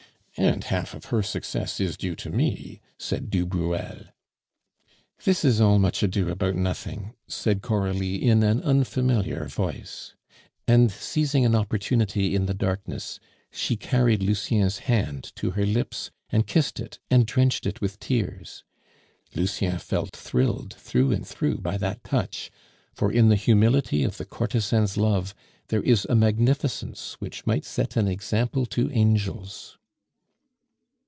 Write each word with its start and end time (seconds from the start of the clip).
"And 0.37 0.63
half 0.63 0.93
of 0.93 1.05
her 1.05 1.21
success 1.21 1.79
is 1.81 1.97
due 1.97 2.15
to 2.15 2.29
me," 2.31 2.79
said 2.97 3.29
du 3.29 3.45
Bruel. 3.45 4.05
"This 5.25 5.43
is 5.43 5.59
all 5.59 5.77
much 5.77 6.01
ado 6.03 6.29
about 6.29 6.55
nothing," 6.55 7.13
said 7.27 7.61
Coralie 7.61 8.15
in 8.23 8.41
an 8.41 8.63
unfamiliar 8.63 9.45
voice. 9.49 10.15
And, 10.69 10.89
seizing 10.89 11.45
an 11.45 11.53
opportunity 11.53 12.33
in 12.33 12.45
the 12.45 12.53
darkness, 12.53 13.19
she 13.51 13.75
carried 13.75 14.23
Lucien's 14.23 14.79
hand 14.79 15.31
to 15.35 15.51
her 15.51 15.65
lips 15.65 16.11
and 16.29 16.47
kissed 16.47 16.79
it 16.79 16.97
and 17.11 17.27
drenched 17.27 17.65
it 17.67 17.81
with 17.81 17.99
tears. 17.99 18.63
Lucien 19.35 19.79
felt 19.79 20.15
thrilled 20.15 20.73
through 20.73 21.11
and 21.11 21.27
through 21.27 21.57
by 21.57 21.77
that 21.77 22.05
touch, 22.05 22.49
for 22.93 23.11
in 23.11 23.27
the 23.27 23.35
humility 23.35 24.01
of 24.03 24.15
the 24.15 24.25
courtesan's 24.25 24.95
love 24.95 25.35
there 25.67 25.83
is 25.83 26.05
a 26.05 26.15
magnificence 26.15 27.17
which 27.19 27.45
might 27.45 27.65
set 27.65 27.97
an 27.97 28.07
example 28.07 28.65
to 28.65 28.89
angels. 28.91 29.77